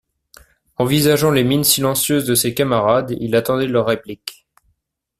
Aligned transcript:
Envisageant 0.77 1.29
les 1.29 1.43
mines 1.43 1.63
silencieuses 1.63 2.25
de 2.25 2.33
ses 2.33 2.55
camarades, 2.55 3.15
il 3.19 3.35
attendait 3.35 3.67
leur 3.67 3.85
réplique. 3.85 4.47